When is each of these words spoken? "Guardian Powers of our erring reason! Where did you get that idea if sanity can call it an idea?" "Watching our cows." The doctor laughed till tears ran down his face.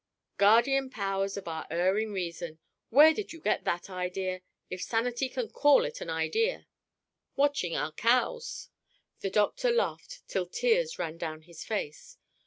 "Guardian 0.39 0.89
Powers 0.89 1.37
of 1.37 1.47
our 1.47 1.67
erring 1.69 2.11
reason! 2.11 2.57
Where 2.89 3.13
did 3.13 3.33
you 3.33 3.39
get 3.39 3.65
that 3.65 3.87
idea 3.87 4.41
if 4.67 4.81
sanity 4.81 5.29
can 5.29 5.47
call 5.49 5.85
it 5.85 6.01
an 6.01 6.09
idea?" 6.09 6.65
"Watching 7.35 7.75
our 7.75 7.91
cows." 7.91 8.69
The 9.19 9.29
doctor 9.29 9.69
laughed 9.69 10.23
till 10.27 10.47
tears 10.47 10.97
ran 10.97 11.19
down 11.19 11.43
his 11.43 11.63
face. 11.63 12.17